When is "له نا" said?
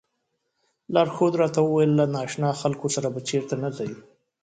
1.99-2.21